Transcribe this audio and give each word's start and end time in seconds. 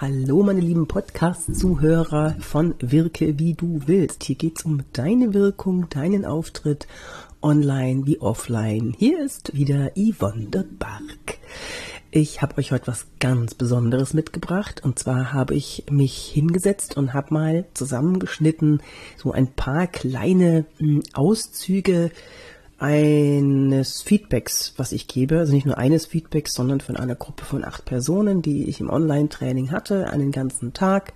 Hallo 0.00 0.44
meine 0.44 0.60
lieben 0.60 0.86
Podcast-Zuhörer 0.86 2.36
von 2.38 2.76
Wirke 2.78 3.40
wie 3.40 3.54
du 3.54 3.80
willst. 3.86 4.22
Hier 4.22 4.36
geht's 4.36 4.64
um 4.64 4.84
deine 4.92 5.34
Wirkung, 5.34 5.88
deinen 5.88 6.24
Auftritt 6.24 6.86
online 7.42 8.06
wie 8.06 8.20
offline. 8.20 8.94
Hier 8.96 9.20
ist 9.24 9.56
wieder 9.56 9.90
Yvonne 9.96 10.50
de 10.50 10.62
Bark. 10.62 11.38
Ich 12.12 12.40
habe 12.42 12.58
euch 12.58 12.70
heute 12.70 12.86
was 12.86 13.08
ganz 13.18 13.56
Besonderes 13.56 14.14
mitgebracht 14.14 14.82
und 14.84 15.00
zwar 15.00 15.32
habe 15.32 15.56
ich 15.56 15.86
mich 15.90 16.30
hingesetzt 16.32 16.96
und 16.96 17.12
habe 17.12 17.34
mal 17.34 17.64
zusammengeschnitten 17.74 18.80
so 19.16 19.32
ein 19.32 19.48
paar 19.48 19.88
kleine 19.88 20.66
hm, 20.76 21.02
Auszüge 21.12 22.12
eines 22.78 24.02
Feedbacks, 24.02 24.74
was 24.76 24.92
ich 24.92 25.08
gebe, 25.08 25.38
also 25.38 25.52
nicht 25.52 25.66
nur 25.66 25.78
eines 25.78 26.06
Feedbacks, 26.06 26.54
sondern 26.54 26.80
von 26.80 26.96
einer 26.96 27.16
Gruppe 27.16 27.44
von 27.44 27.64
acht 27.64 27.84
Personen, 27.84 28.40
die 28.40 28.68
ich 28.68 28.80
im 28.80 28.88
Online-Training 28.88 29.72
hatte, 29.72 30.08
einen 30.10 30.30
ganzen 30.30 30.72
Tag, 30.72 31.12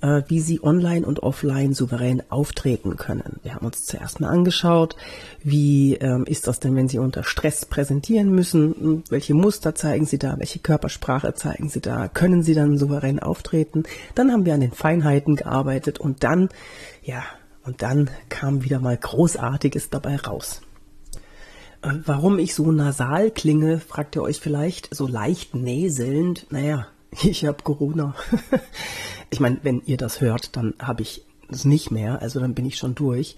äh, 0.00 0.22
wie 0.28 0.40
sie 0.40 0.62
online 0.62 1.06
und 1.06 1.22
offline 1.22 1.74
souverän 1.74 2.22
auftreten 2.30 2.96
können. 2.96 3.40
Wir 3.42 3.54
haben 3.54 3.66
uns 3.66 3.84
zuerst 3.84 4.20
mal 4.20 4.28
angeschaut, 4.28 4.96
wie 5.42 5.96
ähm, 5.96 6.24
ist 6.24 6.46
das 6.46 6.60
denn, 6.60 6.74
wenn 6.76 6.88
sie 6.88 6.98
unter 6.98 7.24
Stress 7.24 7.66
präsentieren 7.66 8.30
müssen, 8.30 9.04
welche 9.10 9.34
Muster 9.34 9.74
zeigen 9.74 10.06
sie 10.06 10.18
da, 10.18 10.38
welche 10.38 10.60
Körpersprache 10.60 11.34
zeigen 11.34 11.68
sie 11.68 11.80
da, 11.80 12.08
können 12.08 12.42
sie 12.42 12.54
dann 12.54 12.78
souverän 12.78 13.18
auftreten. 13.18 13.84
Dann 14.14 14.32
haben 14.32 14.46
wir 14.46 14.54
an 14.54 14.60
den 14.60 14.72
Feinheiten 14.72 15.36
gearbeitet 15.36 16.00
und 16.00 16.24
dann, 16.24 16.48
ja, 17.02 17.22
und 17.64 17.82
dann 17.82 18.08
kam 18.30 18.64
wieder 18.64 18.78
mal 18.78 18.96
Großartiges 18.96 19.90
dabei 19.90 20.16
raus. 20.16 20.62
Warum 21.82 22.38
ich 22.38 22.54
so 22.54 22.72
nasal 22.72 23.30
klinge, 23.30 23.80
fragt 23.80 24.16
ihr 24.16 24.22
euch 24.22 24.40
vielleicht, 24.40 24.94
so 24.94 25.06
leicht 25.06 25.54
näselnd. 25.54 26.46
Naja, 26.50 26.86
ich 27.22 27.44
habe 27.44 27.62
Corona. 27.62 28.14
ich 29.30 29.40
meine, 29.40 29.58
wenn 29.62 29.82
ihr 29.86 29.96
das 29.96 30.20
hört, 30.20 30.56
dann 30.56 30.74
habe 30.78 31.02
ich 31.02 31.22
es 31.48 31.64
nicht 31.64 31.90
mehr, 31.90 32.20
also 32.22 32.40
dann 32.40 32.54
bin 32.54 32.66
ich 32.66 32.76
schon 32.76 32.94
durch. 32.94 33.36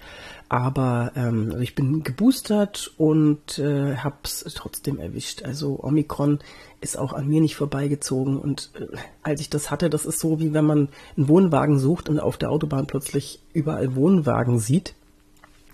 Aber 0.48 1.12
ähm, 1.14 1.48
also 1.50 1.58
ich 1.58 1.75
bin 1.75 2.03
geboostert 2.03 2.91
und 2.97 3.58
äh, 3.58 3.97
habe 3.97 4.17
es 4.25 4.45
trotzdem 4.55 4.98
erwischt. 4.98 5.42
Also 5.42 5.78
Omikron 5.83 6.39
ist 6.80 6.97
auch 6.97 7.12
an 7.12 7.28
mir 7.28 7.41
nicht 7.41 7.56
vorbeigezogen. 7.56 8.39
Und 8.39 8.70
äh, 8.80 8.97
als 9.23 9.41
ich 9.41 9.50
das 9.50 9.70
hatte, 9.70 9.91
das 9.91 10.06
ist 10.06 10.20
so, 10.20 10.41
wie 10.41 10.55
wenn 10.55 10.64
man 10.64 10.89
einen 11.17 11.28
Wohnwagen 11.28 11.78
sucht 11.78 12.08
und 12.08 12.19
auf 12.19 12.39
der 12.39 12.50
Autobahn 12.50 12.86
plötzlich 12.86 13.41
überall 13.52 13.95
Wohnwagen 13.95 14.58
sieht. 14.58 14.95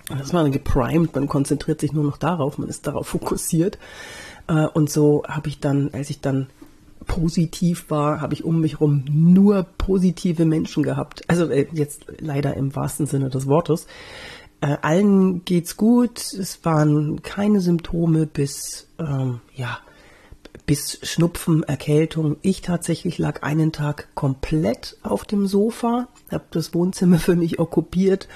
Das 0.09 0.21
ist 0.21 0.33
man 0.33 0.53
geprimed, 0.53 1.15
man 1.15 1.29
konzentriert 1.29 1.81
sich 1.81 1.93
nur 1.93 2.05
noch 2.05 2.19
darauf, 2.19 2.59
man 2.59 2.69
ist 2.69 2.87
darauf 2.87 3.09
fokussiert. 3.09 3.79
Äh, 4.49 4.67
und 4.67 4.91
so 4.91 5.23
habe 5.27 5.49
ich 5.49 5.61
dann, 5.61 5.91
als 5.93 6.11
ich 6.11 6.21
dann 6.21 6.49
positiv 7.07 7.91
war, 7.91 8.21
habe 8.21 8.35
ich 8.35 8.45
um 8.45 8.61
mich 8.61 8.75
herum 8.75 9.05
nur 9.11 9.67
positive 9.79 10.45
Menschen 10.45 10.83
gehabt. 10.83 11.23
Also 11.29 11.49
äh, 11.51 11.67
jetzt 11.73 12.07
leider 12.19 12.55
im 12.55 12.75
wahrsten 12.77 13.07
Sinne 13.07 13.31
des 13.31 13.47
Wortes. 13.47 13.87
Äh, 14.61 14.77
allen 14.83 15.45
geht's 15.45 15.77
gut. 15.77 16.19
Es 16.19 16.65
waren 16.65 17.23
keine 17.23 17.61
Symptome 17.61 18.27
bis 18.27 18.89
ähm, 18.99 19.41
ja 19.55 19.79
bis 20.67 20.99
Schnupfen, 21.03 21.63
Erkältung. 21.63 22.37
Ich 22.41 22.63
tatsächlich 22.63 23.19
lag 23.19 23.43
einen 23.43 23.73
Tag 23.73 24.09
komplett 24.15 24.97
auf 25.03 25.25
dem 25.25 25.47
Sofa, 25.47 26.09
habe 26.31 26.45
das 26.51 26.73
Wohnzimmer 26.75 27.19
für 27.19 27.37
mich 27.37 27.59
okkupiert 27.59 28.29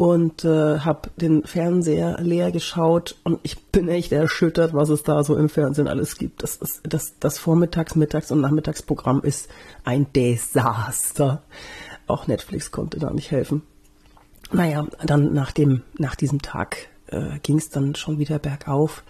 und 0.00 0.46
äh, 0.46 0.78
habe 0.78 1.10
den 1.16 1.44
Fernseher 1.44 2.16
leer 2.22 2.52
geschaut 2.52 3.16
und 3.22 3.38
ich 3.42 3.62
bin 3.66 3.86
echt 3.90 4.12
erschüttert, 4.12 4.72
was 4.72 4.88
es 4.88 5.02
da 5.02 5.22
so 5.22 5.36
im 5.36 5.50
Fernsehen 5.50 5.88
alles 5.88 6.16
gibt. 6.16 6.42
Das, 6.42 6.56
ist, 6.56 6.80
das, 6.84 7.18
das 7.20 7.38
Vormittags-, 7.38 7.96
Mittags- 7.96 8.32
und 8.32 8.40
Nachmittagsprogramm 8.40 9.20
ist 9.20 9.50
ein 9.84 10.10
Desaster. 10.14 11.42
Auch 12.06 12.28
Netflix 12.28 12.70
konnte 12.70 12.98
da 12.98 13.10
nicht 13.10 13.30
helfen. 13.30 13.60
Naja, 14.50 14.86
dann 15.04 15.34
nach, 15.34 15.52
dem, 15.52 15.82
nach 15.98 16.14
diesem 16.14 16.40
Tag 16.40 16.88
äh, 17.08 17.38
ging 17.42 17.58
es 17.58 17.68
dann 17.68 17.94
schon 17.94 18.18
wieder 18.18 18.38
bergauf. 18.38 19.04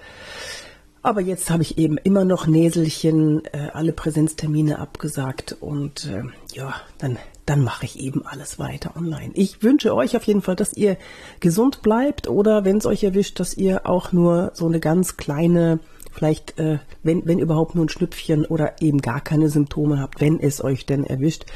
Aber 1.02 1.22
jetzt 1.22 1.48
habe 1.48 1.62
ich 1.62 1.78
eben 1.78 1.96
immer 1.96 2.24
noch 2.26 2.46
Näselchen, 2.46 3.42
äh, 3.46 3.68
alle 3.72 3.92
Präsenztermine 3.92 4.78
abgesagt 4.78 5.56
und 5.60 6.06
äh, 6.06 6.24
ja, 6.54 6.74
dann, 6.98 7.16
dann 7.46 7.64
mache 7.64 7.86
ich 7.86 7.98
eben 7.98 8.26
alles 8.26 8.58
weiter 8.58 8.94
online. 8.96 9.30
Ich 9.32 9.62
wünsche 9.62 9.94
euch 9.94 10.14
auf 10.14 10.24
jeden 10.24 10.42
Fall, 10.42 10.56
dass 10.56 10.74
ihr 10.74 10.98
gesund 11.40 11.80
bleibt 11.80 12.28
oder 12.28 12.66
wenn 12.66 12.76
es 12.76 12.86
euch 12.86 13.02
erwischt, 13.02 13.40
dass 13.40 13.56
ihr 13.56 13.86
auch 13.86 14.12
nur 14.12 14.50
so 14.52 14.66
eine 14.66 14.78
ganz 14.78 15.16
kleine, 15.16 15.78
vielleicht, 16.12 16.58
äh, 16.58 16.80
wenn, 17.02 17.24
wenn 17.24 17.38
überhaupt 17.38 17.74
nur 17.74 17.86
ein 17.86 17.88
Schnüpfchen 17.88 18.44
oder 18.44 18.82
eben 18.82 19.00
gar 19.00 19.22
keine 19.22 19.48
Symptome 19.48 20.00
habt, 20.00 20.20
wenn 20.20 20.38
es 20.38 20.62
euch 20.62 20.84
denn 20.84 21.04
erwischt. 21.04 21.46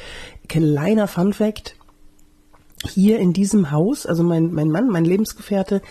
Kleiner 0.49 1.07
Fun 1.07 1.35
Fact, 1.35 1.77
hier 2.85 3.19
in 3.19 3.33
diesem 3.33 3.71
Haus, 3.71 4.07
also 4.07 4.23
mein, 4.23 4.53
mein 4.53 4.71
Mann, 4.71 4.89
mein 4.89 5.05
Lebensgefährte, 5.05 5.83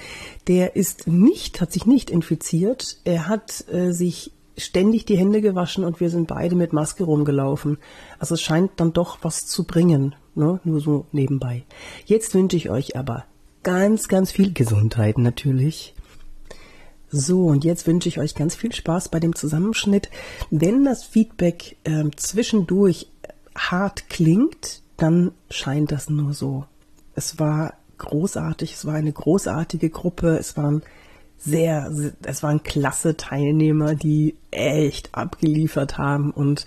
der 0.48 0.76
ist 0.76 1.08
nicht, 1.08 1.62
hat 1.62 1.72
sich 1.72 1.86
nicht 1.86 2.10
infiziert. 2.10 2.98
Er 3.04 3.28
hat 3.28 3.66
äh, 3.72 3.92
sich 3.92 4.32
ständig 4.58 5.06
die 5.06 5.18
Hände 5.18 5.42
gewaschen 5.42 5.84
und 5.84 6.00
wir 6.00 6.10
sind 6.10 6.28
beide 6.28 6.56
mit 6.56 6.74
Maske 6.74 7.04
rumgelaufen. 7.04 7.78
Also 8.20 8.36
es 8.36 8.42
scheint 8.42 8.72
dann 8.78 8.94
doch 8.94 9.20
was 9.22 9.46
zu 9.48 9.64
bringen, 9.64 10.16
ne? 10.36 10.60
nur 10.64 10.80
so 10.80 11.06
nebenbei. 11.12 11.64
Jetzt 12.06 12.34
wünsche 12.36 12.58
ich 12.58 12.70
euch 12.70 12.96
aber 12.96 13.26
ganz, 13.64 14.08
ganz 14.08 14.32
viel 14.32 14.54
Gesundheit 14.54 15.18
natürlich. 15.18 15.96
So, 17.10 17.46
und 17.46 17.64
jetzt 17.64 17.86
wünsche 17.86 18.10
ich 18.10 18.20
euch 18.20 18.34
ganz 18.34 18.56
viel 18.56 18.74
Spaß 18.74 19.10
bei 19.10 19.20
dem 19.20 19.36
Zusammenschnitt. 19.36 20.10
Wenn 20.50 20.84
das 20.84 21.04
Feedback 21.04 21.78
äh, 21.84 22.06
zwischendurch 22.16 23.08
hart 23.56 24.10
klingt, 24.10 24.82
dann 24.98 25.32
scheint 25.50 25.92
das 25.92 26.10
nur 26.10 26.34
so 26.34 26.66
es 27.16 27.40
war 27.40 27.74
großartig, 27.98 28.74
es 28.74 28.86
war 28.86 28.96
eine 28.96 29.12
großartige 29.12 29.90
Gruppe, 29.90 30.38
es 30.38 30.58
waren 30.58 30.84
sehr, 31.38 31.92
es 32.24 32.44
waren 32.44 32.64
klasse 32.64 33.18
Teilnehmer, 33.18 33.96
die 33.96 34.36
echt 34.52 35.14
abgeliefert 35.14 35.98
haben 35.98 36.32
und 36.32 36.66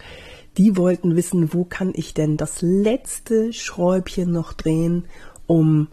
die 0.58 0.76
wollten 0.76 1.16
wissen, 1.16 1.52
wo 1.52 1.64
kann 1.64 1.92
ich 1.94 2.14
denn 2.14 2.36
das 2.36 2.62
letzte 2.62 3.52
Schräubchen 3.52 4.32
noch 4.32 4.52
drehen, 4.52 5.04
um 5.46 5.88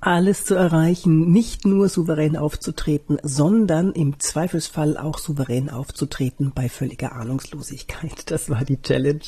alles 0.00 0.44
zu 0.44 0.54
erreichen, 0.54 1.30
nicht 1.32 1.64
nur 1.64 1.88
souverän 1.88 2.36
aufzutreten, 2.36 3.16
sondern 3.22 3.92
im 3.92 4.20
Zweifelsfall 4.20 4.98
auch 4.98 5.18
souverän 5.18 5.70
aufzutreten 5.70 6.52
bei 6.54 6.68
völliger 6.68 7.12
Ahnungslosigkeit. 7.12 8.30
Das 8.30 8.50
war 8.50 8.64
die 8.64 8.82
Challenge. 8.82 9.22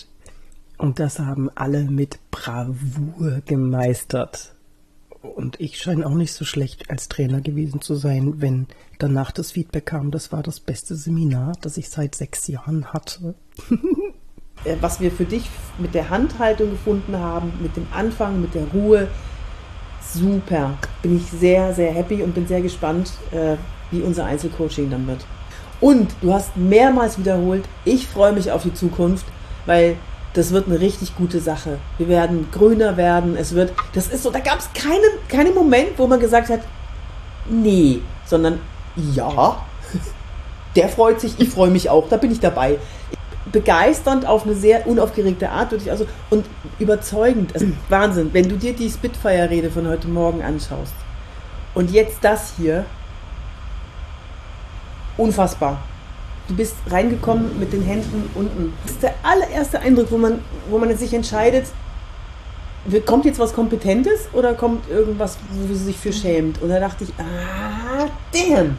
Und 0.77 0.99
das 0.99 1.19
haben 1.19 1.49
alle 1.55 1.85
mit 1.85 2.19
Bravour 2.31 3.41
gemeistert. 3.47 4.56
Und 5.27 5.61
ich 5.61 5.79
scheine 5.79 6.07
auch 6.07 6.15
nicht 6.15 6.33
so 6.33 6.45
schlecht 6.45 6.91
als 6.91 7.09
Trainer 7.09 7.41
gewesen 7.41 7.81
zu 7.81 7.95
sein, 7.95 8.41
wenn 8.41 8.67
danach 8.99 9.31
das 9.31 9.53
Feedback 9.53 9.87
kam, 9.87 10.11
das 10.11 10.33
war 10.33 10.43
das 10.43 10.61
beste 10.61 10.95
Seminar, 10.95 11.53
das 11.61 11.77
ich 11.77 11.89
seit 11.89 12.15
sechs 12.15 12.47
Jahren 12.49 12.93
hatte. 12.93 13.35
Äh, 14.65 14.77
was 14.81 15.01
wir 15.01 15.13
für 15.13 15.27
dich 15.27 15.51
mit 15.79 15.95
der 15.95 16.09
Handhaltung 16.09 16.71
gefunden 16.71 17.19
haben, 17.19 17.53
mit 17.61 17.77
dem 17.77 17.87
Anfang, 17.93 18.41
mit 18.41 18.55
der 18.55 18.65
Ruhe, 18.65 19.07
super. 20.01 20.79
Bin 21.03 21.19
ich 21.19 21.25
sehr, 21.25 21.75
sehr 21.75 21.93
happy 21.93 22.23
und 22.23 22.35
bin 22.35 22.47
sehr 22.47 22.63
gespannt, 22.63 23.13
äh, 23.33 23.57
wie 23.91 24.01
unser 24.01 24.25
Einzelcoaching 24.25 24.91
dann 24.91 25.07
wird. 25.07 25.27
Und 25.81 26.15
du 26.23 26.33
hast 26.33 26.57
mehrmals 26.57 27.19
wiederholt, 27.19 27.65
ich 27.85 28.07
freue 28.07 28.33
mich 28.33 28.51
auf 28.51 28.63
die 28.63 28.73
Zukunft, 28.73 29.27
weil 29.67 29.97
das 30.37 30.53
wird 30.53 30.69
eine 30.69 30.79
richtig 30.79 31.17
gute 31.17 31.41
Sache. 31.41 31.79
Wir 31.97 32.09
werden 32.09 32.49
grüner 32.53 32.99
werden. 32.99 33.37
Es 33.37 33.55
wird, 33.55 33.73
das 33.95 34.09
ist 34.09 34.23
so, 34.23 34.31
da 34.31 34.41
gab 34.41 34.59
es 34.59 34.69
keinen, 34.75 35.01
keinen 35.29 35.55
Moment, 35.55 35.99
wo 35.99 36.07
man 36.07 36.21
gesagt 36.21 36.51
hat, 36.51 36.61
nee, 37.49 38.01
sondern 38.27 38.61
ja, 39.15 39.63
der 40.77 40.89
freut 40.91 41.23
sich, 41.23 41.41
ich 41.41 41.49
freue 41.49 41.71
mich 41.71 41.89
auch, 41.89 42.11
da 42.11 42.19
bin 42.19 42.31
ich 42.31 42.41
dabei. 42.41 42.79
Begeisternd 43.51 44.27
auf 44.27 44.45
eine 44.45 44.55
sehr 44.55 44.87
unaufgeregte 44.87 45.49
Art, 45.49 45.71
würde 45.71 45.85
ich 45.85 45.91
also, 45.91 46.07
und 46.29 46.45
überzeugend. 46.79 47.55
Also 47.55 47.69
Wahnsinn, 47.89 48.29
wenn 48.35 48.47
du 48.47 48.57
dir 48.57 48.75
die 48.75 48.91
Spitfire-Rede 48.91 49.71
von 49.71 49.89
heute 49.89 50.09
Morgen 50.09 50.43
anschaust 50.43 50.93
und 51.73 51.91
jetzt 51.91 52.19
das 52.21 52.53
hier, 52.59 52.85
unfassbar 55.17 55.79
du 56.49 56.55
bist 56.55 56.75
reingekommen 56.91 57.59
mit 57.59 57.73
den 57.73 57.83
Händen 57.83 58.31
unten. 58.35 58.73
Das 58.83 58.93
ist 58.93 59.03
der 59.03 59.15
allererste 59.23 59.81
Eindruck, 59.81 60.11
wo 60.11 60.19
man, 60.19 60.41
wo 60.71 60.79
man 60.79 60.97
sich 60.97 61.13
entscheidet, 61.13 61.67
kommt 63.05 63.25
jetzt 63.25 63.39
was 63.39 63.53
Kompetentes 63.53 64.29
oder 64.33 64.55
kommt 64.55 64.89
irgendwas, 64.89 65.39
wo 65.51 65.75
sie 65.75 65.85
sich 65.85 65.97
für 65.97 66.13
schämt? 66.13 66.63
Und 66.63 66.69
da 66.69 66.79
dachte 66.79 67.05
ich, 67.05 67.11
ah, 67.19 68.07
damn, 68.33 68.77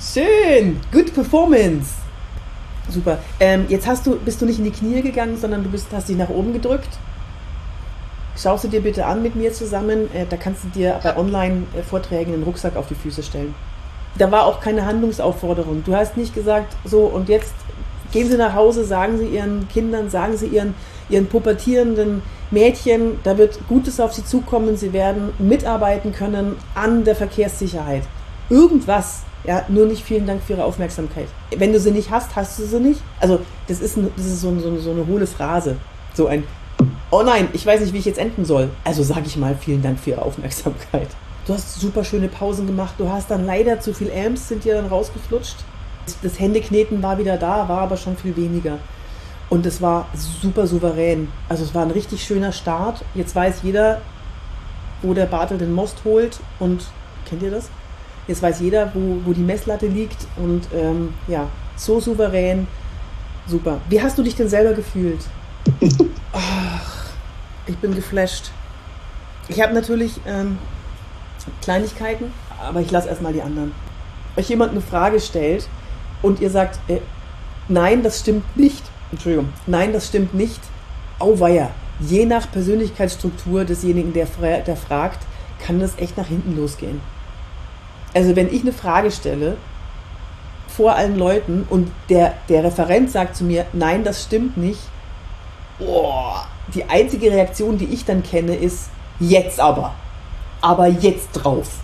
schön, 0.00 0.80
good 0.92 1.12
performance. 1.12 1.94
Super. 2.88 3.18
Ähm, 3.40 3.66
jetzt 3.68 3.86
hast 3.86 4.06
du, 4.06 4.16
bist 4.16 4.40
du 4.40 4.46
nicht 4.46 4.58
in 4.58 4.64
die 4.64 4.70
Knie 4.70 5.02
gegangen, 5.02 5.36
sondern 5.36 5.64
du 5.64 5.70
bist, 5.70 5.88
hast 5.92 6.08
dich 6.08 6.16
nach 6.16 6.28
oben 6.28 6.52
gedrückt. 6.52 6.88
Schaust 8.40 8.62
du 8.62 8.68
dir 8.68 8.80
bitte 8.80 9.06
an 9.06 9.22
mit 9.22 9.34
mir 9.34 9.52
zusammen. 9.52 10.08
Äh, 10.14 10.26
da 10.28 10.36
kannst 10.36 10.62
du 10.62 10.68
dir 10.68 11.00
bei 11.02 11.16
Online-Vorträgen 11.16 12.34
einen 12.34 12.44
Rucksack 12.44 12.76
auf 12.76 12.86
die 12.86 12.94
Füße 12.94 13.24
stellen 13.24 13.56
da 14.18 14.30
war 14.30 14.46
auch 14.46 14.60
keine 14.60 14.86
Handlungsaufforderung. 14.86 15.82
Du 15.84 15.94
hast 15.94 16.16
nicht 16.16 16.34
gesagt, 16.34 16.74
so 16.84 17.00
und 17.00 17.28
jetzt 17.28 17.52
Gehen 18.12 18.30
Sie 18.30 18.36
nach 18.36 18.54
Hause, 18.54 18.84
sagen 18.84 19.18
Sie 19.18 19.26
Ihren 19.26 19.68
Kindern, 19.68 20.10
sagen 20.10 20.36
Sie 20.36 20.46
Ihren, 20.46 20.74
Ihren 21.08 21.26
pubertierenden 21.26 22.22
Mädchen, 22.50 23.18
da 23.24 23.36
wird 23.36 23.58
Gutes 23.68 24.00
auf 24.00 24.12
Sie 24.12 24.24
zukommen. 24.24 24.76
Sie 24.76 24.92
werden 24.92 25.32
mitarbeiten 25.38 26.12
können 26.12 26.56
an 26.74 27.04
der 27.04 27.16
Verkehrssicherheit. 27.16 28.04
Irgendwas, 28.48 29.22
ja, 29.44 29.64
nur 29.68 29.86
nicht 29.86 30.02
vielen 30.02 30.26
Dank 30.26 30.42
für 30.42 30.54
Ihre 30.54 30.64
Aufmerksamkeit. 30.64 31.26
Wenn 31.56 31.72
du 31.72 31.80
sie 31.80 31.90
nicht 31.90 32.10
hast, 32.10 32.34
hast 32.36 32.58
du 32.58 32.64
sie 32.64 32.80
nicht. 32.80 33.00
Also, 33.20 33.40
das 33.68 33.80
ist, 33.80 33.96
ein, 33.96 34.10
das 34.16 34.26
ist 34.26 34.40
so, 34.40 34.56
so, 34.60 34.76
so 34.78 34.92
eine 34.92 35.06
hohle 35.06 35.26
Phrase. 35.26 35.76
So 36.14 36.26
ein, 36.28 36.44
oh 37.10 37.22
nein, 37.22 37.48
ich 37.52 37.66
weiß 37.66 37.80
nicht, 37.80 37.92
wie 37.92 37.98
ich 37.98 38.04
jetzt 38.04 38.18
enden 38.18 38.44
soll. 38.44 38.70
Also 38.84 39.02
sage 39.02 39.24
ich 39.26 39.36
mal, 39.36 39.56
vielen 39.60 39.82
Dank 39.82 39.98
für 39.98 40.10
Ihre 40.10 40.22
Aufmerksamkeit. 40.22 41.08
Du 41.46 41.54
hast 41.54 41.80
super 41.80 42.02
schöne 42.02 42.26
Pausen 42.26 42.66
gemacht. 42.66 42.94
Du 42.98 43.08
hast 43.08 43.30
dann 43.30 43.46
leider 43.46 43.80
zu 43.80 43.94
viel 43.94 44.10
Amps, 44.10 44.48
sind 44.48 44.64
dir 44.64 44.74
dann 44.74 44.86
rausgeflutscht. 44.86 45.56
Das 46.22 46.40
Händekneten 46.40 47.02
war 47.02 47.18
wieder 47.18 47.36
da, 47.36 47.68
war 47.68 47.82
aber 47.82 47.96
schon 47.96 48.16
viel 48.16 48.36
weniger. 48.36 48.78
Und 49.48 49.64
es 49.64 49.80
war 49.80 50.08
super 50.42 50.66
souverän. 50.66 51.28
Also 51.48 51.62
es 51.62 51.72
war 51.72 51.82
ein 51.82 51.92
richtig 51.92 52.24
schöner 52.24 52.50
Start. 52.50 53.04
Jetzt 53.14 53.36
weiß 53.36 53.60
jeder, 53.62 54.00
wo 55.02 55.14
der 55.14 55.26
Bartel 55.26 55.58
den 55.58 55.72
Most 55.72 55.98
holt. 56.04 56.40
Und 56.58 56.84
kennt 57.28 57.44
ihr 57.44 57.52
das? 57.52 57.70
Jetzt 58.26 58.42
weiß 58.42 58.58
jeder, 58.58 58.90
wo, 58.92 59.20
wo 59.24 59.32
die 59.32 59.40
Messlatte 59.40 59.86
liegt. 59.86 60.26
Und 60.36 60.66
ähm, 60.74 61.14
ja, 61.28 61.48
so 61.76 62.00
souverän. 62.00 62.66
Super. 63.46 63.80
Wie 63.88 64.02
hast 64.02 64.18
du 64.18 64.24
dich 64.24 64.34
denn 64.34 64.48
selber 64.48 64.72
gefühlt? 64.72 65.20
Ach, 66.32 67.04
ich 67.68 67.76
bin 67.78 67.94
geflasht. 67.94 68.50
Ich 69.46 69.60
habe 69.60 69.72
natürlich 69.74 70.20
ähm, 70.26 70.58
Kleinigkeiten, 71.62 72.32
aber 72.62 72.80
ich 72.80 72.90
lasse 72.90 73.08
erstmal 73.08 73.32
die 73.32 73.42
anderen. 73.42 73.72
Euch 74.36 74.48
jemand 74.48 74.72
eine 74.72 74.80
Frage 74.80 75.20
stellt 75.20 75.68
und 76.22 76.40
ihr 76.40 76.50
sagt, 76.50 76.78
äh, 76.88 77.00
nein, 77.68 78.02
das 78.02 78.20
stimmt 78.20 78.56
nicht. 78.56 78.84
Entschuldigung, 79.12 79.52
nein, 79.66 79.92
das 79.92 80.08
stimmt 80.08 80.34
nicht. 80.34 80.60
Auweia. 81.18 81.70
Je 82.00 82.26
nach 82.26 82.50
Persönlichkeitsstruktur 82.50 83.64
desjenigen, 83.64 84.12
der, 84.12 84.26
fra 84.26 84.58
der 84.58 84.76
fragt, 84.76 85.20
kann 85.64 85.80
das 85.80 85.98
echt 85.98 86.16
nach 86.18 86.26
hinten 86.26 86.56
losgehen. 86.56 87.00
Also 88.14 88.36
wenn 88.36 88.52
ich 88.52 88.62
eine 88.62 88.72
Frage 88.72 89.10
stelle 89.10 89.56
vor 90.68 90.94
allen 90.94 91.16
Leuten 91.16 91.66
und 91.70 91.90
der, 92.10 92.34
der 92.48 92.64
Referent 92.64 93.10
sagt 93.10 93.36
zu 93.36 93.44
mir, 93.44 93.66
nein, 93.72 94.04
das 94.04 94.22
stimmt 94.24 94.58
nicht, 94.58 94.80
oh, 95.78 96.34
die 96.74 96.84
einzige 96.84 97.30
Reaktion, 97.30 97.78
die 97.78 97.86
ich 97.86 98.04
dann 98.04 98.22
kenne, 98.22 98.54
ist 98.54 98.90
jetzt 99.18 99.58
aber. 99.58 99.94
Aber 100.60 100.86
jetzt 100.86 101.32
drauf. 101.32 101.80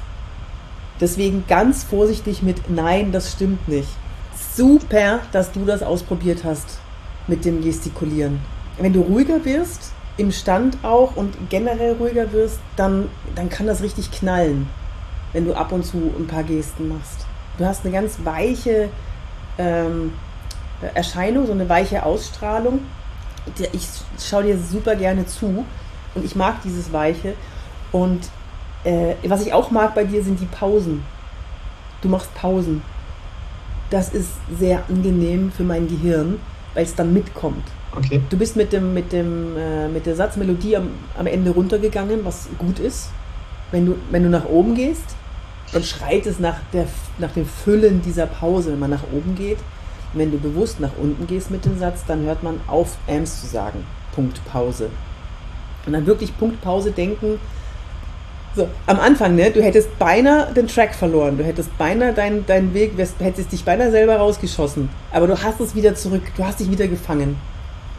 Deswegen 1.01 1.45
ganz 1.49 1.85
vorsichtig 1.85 2.43
mit 2.43 2.71
Nein, 2.71 3.13
das 3.13 3.33
stimmt 3.33 3.69
nicht. 3.69 3.89
Super, 4.55 5.21
dass 5.33 5.53
du 5.53 5.65
das 5.65 5.83
ausprobiert 5.83 6.45
hast 6.45 6.79
mit 7.27 7.45
dem 7.45 7.63
Gestikulieren. 7.63 8.41
Wenn 8.79 8.93
du 8.93 9.01
ruhiger 9.01 9.45
wirst, 9.45 9.93
im 10.17 10.31
Stand 10.31 10.79
auch 10.83 11.17
und 11.17 11.35
generell 11.49 11.95
ruhiger 11.95 12.33
wirst, 12.33 12.59
dann, 12.77 13.09
dann 13.35 13.49
kann 13.49 13.67
das 13.67 13.83
richtig 13.83 14.11
knallen, 14.11 14.69
wenn 15.33 15.47
du 15.47 15.55
ab 15.55 15.73
und 15.73 15.85
zu 15.85 16.13
ein 16.19 16.27
paar 16.27 16.43
Gesten 16.43 16.89
machst. 16.89 17.27
Du 17.59 17.65
hast 17.65 17.85
eine 17.85 17.93
ganz 17.93 18.19
weiche 18.25 18.89
ähm, 19.59 20.13
Erscheinung, 20.95 21.47
so 21.47 21.53
eine 21.53 21.69
weiche 21.69 22.05
Ausstrahlung 22.05 22.81
ich 23.73 23.89
schaue 24.19 24.45
dir 24.45 24.59
super 24.59 24.97
gerne 24.97 25.27
zu 25.27 25.65
und 26.15 26.25
ich 26.25 26.37
mag 26.37 26.63
dieses 26.63 26.93
Weiche. 26.93 27.35
Und 27.91 28.21
äh, 28.85 29.15
was 29.27 29.47
ich 29.47 29.53
auch 29.53 29.71
mag 29.71 29.95
bei 29.95 30.05
dir 30.05 30.23
sind 30.23 30.41
die 30.41 30.47
Pausen. 30.47 31.03
Du 32.01 32.09
machst 32.09 32.35
Pausen. 32.35 32.83
Das 33.91 34.13
ist 34.13 34.31
sehr 34.59 34.83
angenehm 34.89 35.53
für 35.53 35.65
mein 35.65 35.87
Gehirn, 35.87 36.41
weil 36.75 36.85
es 36.85 36.95
dann 36.95 37.13
mitkommt. 37.13 37.65
Okay. 37.95 38.23
Du 38.31 38.39
bist 38.39 38.57
mit, 38.57 38.73
dem, 38.73 38.95
mit, 38.95 39.13
dem, 39.13 39.57
äh, 39.57 39.89
mit 39.89 40.07
der 40.07 40.17
Satzmelodie 40.17 40.77
am, 40.77 40.89
am 41.19 41.27
Ende 41.27 41.51
runtergegangen, 41.51 42.25
was 42.25 42.49
gut 42.59 42.79
ist. 42.79 43.11
Wenn 43.71 43.87
du, 43.87 43.97
wenn 44.11 44.23
du 44.23 44.31
nach 44.31 44.47
oben 44.47 44.75
gehst, 44.75 45.15
dann 45.73 45.83
schreit 45.83 46.27
es 46.27 46.39
nach, 46.39 46.57
der, 46.73 46.87
nach 47.19 47.33
dem 47.33 47.47
Füllen 47.47 48.03
dieser 48.03 48.27
Pause, 48.27 48.73
wenn 48.73 48.79
man 48.79 48.91
nach 48.91 49.05
oben 49.13 49.35
geht. 49.35 49.59
Wenn 50.15 50.31
du 50.31 50.39
bewusst 50.39 50.81
nach 50.81 50.93
unten 51.01 51.27
gehst 51.27 51.51
mit 51.51 51.65
dem 51.65 51.79
Satz, 51.79 52.05
dann 52.07 52.23
hört 52.25 52.43
man 52.43 52.61
auf, 52.67 52.97
Ams 53.09 53.41
zu 53.41 53.47
sagen. 53.47 53.85
Punkt, 54.15 54.45
Pause. 54.45 54.91
Und 55.87 55.95
dann 55.95 56.07
wirklich 56.07 56.37
Punkt, 56.37 56.61
Pause 56.61 56.93
denken. 56.93 57.39
So, 58.55 58.69
am 58.87 59.01
Anfang, 59.01 59.35
ne, 59.35 59.51
du 59.51 59.63
hättest 59.63 59.99
beinahe 59.99 60.53
den 60.53 60.69
Track 60.69 60.95
verloren. 60.95 61.39
Du 61.39 61.45
hättest 61.45 61.77
beinahe 61.79 62.13
deinen 62.13 62.45
dein 62.47 62.75
Weg, 62.75 62.93
hättest 63.19 63.51
dich 63.51 63.65
beinahe 63.65 63.91
selber 63.91 64.17
rausgeschossen. 64.17 64.91
Aber 65.11 65.27
du 65.27 65.43
hast 65.43 65.59
es 65.61 65.75
wieder 65.75 65.95
zurück. 65.95 66.23
Du 66.37 66.45
hast 66.45 66.61
dich 66.61 66.71
wieder 66.71 66.87
gefangen. 66.87 67.39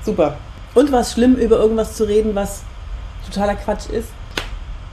Super. 0.03 0.37
Und 0.75 0.91
war 0.91 1.01
es 1.01 1.13
schlimm, 1.13 1.35
über 1.35 1.57
irgendwas 1.57 1.95
zu 1.95 2.03
reden, 2.03 2.35
was 2.35 2.61
totaler 3.25 3.55
Quatsch 3.55 3.89
ist? 3.89 4.09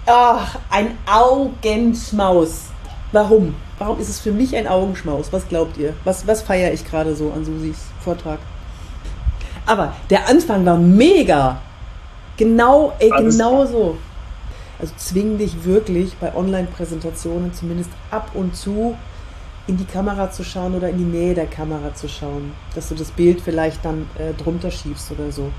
Ach, 0.07 0.59
ein 0.71 0.97
Augenschmaus. 1.07 2.69
Warum? 3.13 3.55
Warum 3.79 3.99
ist 3.99 4.09
es 4.09 4.21
für 4.21 4.33
mich 4.33 4.57
ein 4.57 4.67
Augenschmaus? 4.67 5.33
Was 5.33 5.47
glaubt 5.49 5.77
ihr? 5.77 5.95
Was, 6.05 6.27
was 6.27 6.43
feiere 6.43 6.73
ich 6.73 6.89
gerade 6.89 7.15
so 7.15 7.33
an 7.33 7.45
Susis 7.45 7.79
Vortrag? 8.03 8.39
Aber 9.67 9.95
der 10.09 10.29
Anfang 10.29 10.65
war 10.65 10.77
mega. 10.77 11.59
Genau, 12.37 12.95
ey, 12.99 13.11
genau 13.11 13.67
so. 13.67 13.99
Also 14.81 14.95
zwing 14.97 15.39
dich 15.39 15.65
wirklich 15.65 16.15
bei 16.17 16.35
Online-Präsentationen 16.35 17.53
zumindest 17.53 17.91
ab 18.11 18.31
und 18.35 18.57
zu 18.57 18.97
in 19.67 19.77
die 19.77 19.85
Kamera 19.85 20.31
zu 20.31 20.43
schauen 20.43 20.75
oder 20.75 20.89
in 20.89 20.99
die 20.99 21.05
Nähe 21.05 21.35
der 21.35 21.47
Kamera 21.47 21.95
zu 21.95 22.09
schauen. 22.09 22.53
Dass 22.75 22.89
du 22.89 22.95
das 22.95 23.11
Bild 23.11 23.41
vielleicht 23.41 23.85
dann 23.85 24.09
äh, 24.19 24.33
drunter 24.43 24.71
schiebst 24.71 25.11
oder 25.13 25.31
so. 25.31 25.51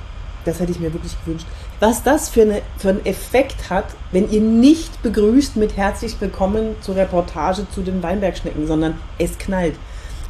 Das 0.44 0.60
hätte 0.60 0.72
ich 0.72 0.80
mir 0.80 0.92
wirklich 0.92 1.16
gewünscht. 1.24 1.46
Was 1.80 2.02
das 2.02 2.30
für, 2.30 2.42
eine, 2.42 2.62
für 2.78 2.90
einen 2.90 3.06
Effekt 3.06 3.70
hat, 3.70 3.86
wenn 4.12 4.30
ihr 4.32 4.42
nicht 4.42 5.04
begrüßt 5.04 5.56
mit 5.56 5.78
herzlich 5.78 6.20
willkommen 6.20 6.76
zur 6.82 6.96
Reportage 6.96 7.68
zu 7.74 7.82
den 7.82 8.02
Weinbergschnecken, 8.02 8.66
sondern 8.66 8.98
es 9.20 9.38
knallt. 9.38 9.76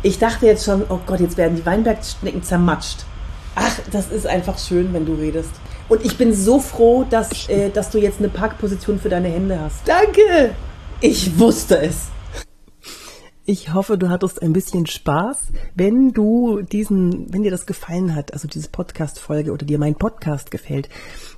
Ich 0.04 0.20
dachte 0.20 0.48
jetzt 0.48 0.66
schon, 0.66 0.84
oh 0.90 1.00
Gott, 1.06 1.22
jetzt 1.22 1.38
werden 1.38 1.56
die 1.56 1.66
Weinbergschnecken 1.66 2.44
zermatscht. 2.44 3.06
Ach, 3.56 3.80
das 3.92 4.12
ist 4.12 4.28
einfach 4.28 4.58
schön, 4.58 4.94
wenn 4.94 5.06
du 5.06 5.14
redest. 5.14 5.52
Und 5.90 6.06
ich 6.06 6.18
bin 6.18 6.34
so 6.34 6.60
froh, 6.60 7.06
dass, 7.10 7.50
äh, 7.50 7.70
dass 7.70 7.90
du 7.90 8.00
jetzt 8.00 8.20
eine 8.20 8.30
Parkposition 8.30 9.00
für 9.00 9.10
deine 9.10 9.30
Hände 9.30 9.60
hast. 9.60 9.88
Danke! 9.88 10.56
Ich 11.02 11.38
wusste 11.40 11.82
es. 11.82 12.08
Ich 13.44 13.74
hoffe, 13.74 13.98
du 13.98 14.10
hattest 14.10 14.42
ein 14.42 14.54
bisschen 14.54 14.86
Spaß. 14.86 15.48
Wenn 15.74 16.14
du 16.14 16.62
diesen, 16.62 17.34
wenn 17.34 17.42
dir 17.42 17.50
das 17.50 17.66
gefallen 17.66 18.16
hat, 18.16 18.34
also 18.34 18.48
diese 18.48 18.70
Podcast-Folge 18.70 19.52
oder 19.52 19.66
dir 19.66 19.80
mein 19.80 19.96
Podcast 19.96 20.52
gefällt, 20.52 20.90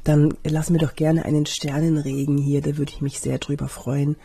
dann 0.03 0.33
lass 0.43 0.69
mir 0.69 0.79
doch 0.79 0.95
gerne 0.95 1.23
einen 1.23 1.45
Sternenregen 1.45 2.37
hier. 2.37 2.61
Da 2.61 2.77
würde 2.77 2.91
ich 2.91 3.01
mich 3.01 3.21
sehr 3.21 3.37
drüber 3.37 3.69
freuen. 3.69 4.17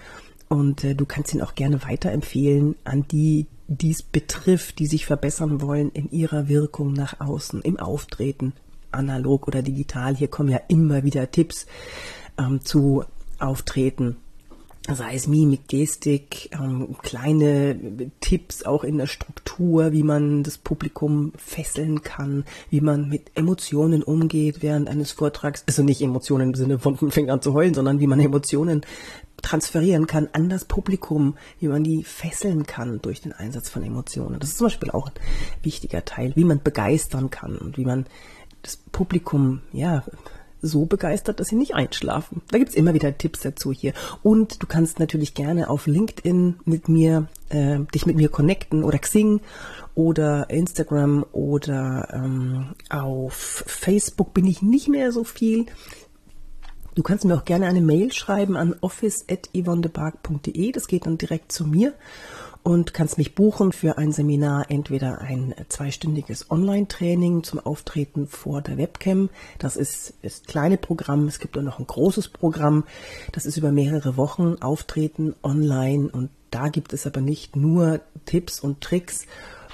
Und 0.49 0.83
äh, 0.83 0.95
du 0.95 1.07
kannst 1.07 1.33
ihn 1.35 1.41
auch 1.41 1.55
gerne 1.55 1.83
weiterempfehlen 1.85 2.75
an 2.85 3.07
die, 3.11 3.47
die 3.69 3.93
es 3.93 4.03
betrifft, 4.03 4.81
die 4.81 4.87
sich 4.87 5.07
verbessern 5.07 5.61
wollen 5.61 5.91
in 5.91 6.11
ihrer 6.11 6.49
Wirkung 6.49 6.93
nach 6.93 7.21
außen, 7.21 7.63
im 7.63 7.79
Auftreten, 7.79 8.55
analog 8.91 9.49
oder 9.49 9.63
digital. 9.63 10.17
Hier 10.17 10.29
kommen 10.29 10.51
ja 10.51 10.61
immer 10.69 11.05
wieder 11.05 11.31
Tipps 11.31 11.67
ähm, 12.39 12.61
zu 12.65 13.05
Auftreten 13.39 14.17
sei 14.95 15.15
es 15.15 15.27
Mimik, 15.27 15.69
Gestik, 15.69 16.51
ähm, 16.53 16.97
kleine 17.03 18.11
Tipps 18.21 18.63
auch 18.63 18.85
in 18.85 18.99
der 18.99 19.07
Struktur, 19.07 19.93
wie 19.93 20.03
man 20.03 20.43
das 20.43 20.59
Publikum 20.59 21.33
fesseln 21.37 22.03
kann, 22.03 22.45
wie 22.71 22.81
man 22.81 23.09
mit 23.09 23.33
Emotionen 23.35 24.03
umgeht 24.03 24.63
während 24.63 24.89
eines 24.89 25.13
Vortrags. 25.13 25.65
Also 25.67 25.83
nicht 25.83 26.01
Emotionen 26.01 26.49
im 26.49 26.55
Sinne 26.55 26.79
von 26.79 26.97
fängt 27.11 27.31
an 27.31 27.43
zu 27.43 27.53
heulen, 27.53 27.75
sondern 27.75 28.01
wie 28.01 28.07
man 28.07 28.21
Emotionen 28.21 28.83
transferieren 29.43 30.07
kann 30.09 30.29
an 30.33 30.49
das 30.49 30.65
Publikum, 30.65 31.37
wie 31.61 31.69
man 31.69 31.85
die 31.85 32.03
fesseln 32.03 32.67
kann 32.67 33.01
durch 33.01 33.21
den 33.21 33.33
Einsatz 33.33 33.69
von 33.69 33.85
Emotionen. 33.85 34.41
Das 34.41 34.51
ist 34.51 34.59
zum 34.59 34.67
Beispiel 34.67 34.91
auch 34.91 35.09
ein 35.09 35.15
wichtiger 35.63 36.05
Teil, 36.05 36.33
wie 36.35 36.45
man 36.45 36.63
begeistern 36.63 37.31
kann 37.31 37.57
und 37.57 37.77
wie 37.77 37.85
man 37.85 38.07
das 38.63 38.77
Publikum, 38.93 39.61
ja, 39.73 40.05
so 40.61 40.87
begeistert, 40.87 41.41
dass 41.41 41.49
sie 41.49 41.57
nicht 41.57 41.75
einschlafen. 41.75 42.43
Da 42.51 42.59
gibt's 42.59 42.75
immer 42.75 42.95
wieder 42.95 43.17
Tipps 43.17 43.41
dazu 43.41 43.73
hier. 43.73 43.93
Und 44.23 44.63
du 44.63 44.67
kannst 44.67 44.99
natürlich 44.99 45.35
gerne 45.35 45.71
auf 45.71 45.87
LinkedIn 45.87 46.57
mit 46.65 46.89
mir, 46.89 47.29
äh, 47.49 47.79
dich 47.95 48.07
mit 48.07 48.17
mir 48.17 48.29
connecten 48.29 48.83
oder 48.83 48.99
Xing 48.99 49.41
oder 49.95 50.51
Instagram 50.51 51.25
oder 51.33 52.09
ähm, 52.13 52.75
auf 52.91 53.65
Facebook 53.67 54.35
bin 54.35 54.47
ich 54.47 54.63
nicht 54.63 54.89
mehr 54.89 55.13
so 55.13 55.25
viel. 55.25 55.67
Du 56.95 57.05
kannst 57.05 57.25
mir 57.25 57.37
auch 57.37 57.45
gerne 57.45 57.67
eine 57.67 57.81
Mail 57.81 58.13
schreiben 58.13 58.57
an 58.57 58.75
office.yvonnebark.de. 58.81 60.73
Das 60.73 60.89
geht 60.89 61.07
dann 61.07 61.17
direkt 61.17 61.53
zu 61.53 61.65
mir 61.65 61.95
und 62.63 62.95
kannst 62.95 63.19
mich 63.19 63.35
buchen 63.35 63.73
für 63.73 63.99
ein 63.99 64.13
Seminar, 64.13 64.71
entweder 64.71 65.21
ein 65.21 65.55
zweistündiges 65.69 66.51
Online-Training 66.51 67.43
zum 67.43 67.61
Auftreten 67.61 68.27
vor 68.27 68.63
der 68.63 68.77
Webcam. 68.77 69.31
Das 69.59 69.77
ist 69.77 70.15
das 70.23 70.43
kleine 70.43 70.77
Programm. 70.77 71.27
Es 71.29 71.39
gibt 71.39 71.57
auch 71.57 71.63
noch 71.63 71.79
ein 71.79 71.87
großes 71.87 72.29
Programm. 72.29 72.85
Das 73.33 73.47
ist 73.47 73.57
über 73.57 73.73
mehrere 73.73 74.17
Wochen 74.17 74.57
Auftreten 74.61 75.35
online 75.43 76.09
und 76.09 76.31
da 76.51 76.69
gibt 76.69 76.93
es 76.93 77.07
aber 77.07 77.21
nicht 77.21 77.57
nur 77.57 78.01
Tipps 78.25 78.61
und 78.61 78.81
Tricks 78.81 79.27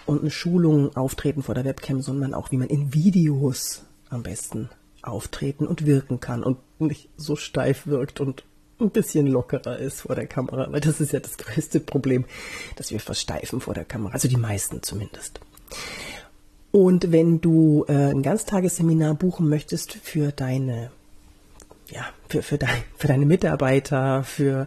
und 0.07 0.21
eine 0.21 0.31
Schulung 0.31 0.95
auftreten 0.97 1.43
vor 1.43 1.55
der 1.55 1.65
Webcam, 1.65 2.01
sondern 2.03 2.35
auch, 2.35 2.51
wie 2.51 2.59
man 2.59 2.69
in 2.69 2.95
Videos 2.95 3.85
am 4.11 4.23
besten 4.23 4.69
auftreten 5.03 5.67
und 5.67 5.87
wirken 5.87 6.21
kann 6.21 6.43
und 6.43 6.59
nicht 6.79 7.09
so 7.17 7.37
steif 7.37 7.87
wirkt 7.87 8.21
und 8.21 8.45
ein 8.81 8.91
bisschen 8.91 9.27
lockerer 9.27 9.79
ist 9.79 10.03
vor 10.03 10.15
der 10.15 10.27
Kamera, 10.27 10.71
weil 10.71 10.81
das 10.81 11.01
ist 11.01 11.13
ja 11.13 11.21
das 11.21 11.37
größte 11.39 11.81
Problem, 11.81 12.25
dass 12.77 12.91
wir 12.91 13.01
versteifen 13.01 13.61
vor 13.61 13.75
der 13.75 13.85
Kamera, 13.85 14.13
also 14.13 14.29
die 14.29 14.37
meisten 14.37 14.83
zumindest. 14.83 15.41
Und 16.73 17.13
wenn 17.13 17.41
du 17.41 17.85
äh, 17.89 18.11
ein 18.11 18.23
Ganztagesseminar 18.23 19.15
buchen 19.15 19.49
möchtest 19.49 19.93
für 19.93 20.33
deine, 20.33 20.91
ja, 21.89 22.05
für, 22.29 22.43
für, 22.43 22.59
dein, 22.59 22.83
für 22.97 23.07
deine 23.07 23.27
Mitarbeiter, 23.27 24.25
für, 24.25 24.67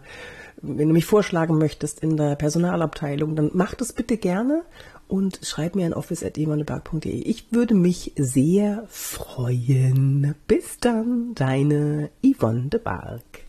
wenn 0.62 0.88
du 0.88 0.94
mich 0.94 1.04
vorschlagen 1.04 1.58
möchtest 1.58 2.02
in 2.02 2.16
der 2.16 2.34
Personalabteilung, 2.36 3.36
dann 3.36 3.50
mach 3.52 3.74
das 3.74 3.92
bitte 3.92 4.16
gerne 4.16 4.62
und 5.06 5.40
schreib 5.42 5.74
mir 5.74 5.86
an 5.86 5.92
office.evanneberg.de. 5.92 7.10
Ich 7.10 7.52
würde 7.52 7.74
mich 7.74 8.12
sehr 8.16 8.84
freuen. 8.88 10.34
Bis 10.46 10.78
dann, 10.80 11.34
deine 11.34 12.10
Yvonne 12.24 12.68
de 12.68 12.80
Barg. 12.80 13.47